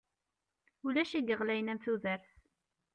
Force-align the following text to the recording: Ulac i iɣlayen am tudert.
Ulac 0.85 1.11
i 1.13 1.19
iɣlayen 1.33 1.71
am 1.71 1.79
tudert. 1.83 2.27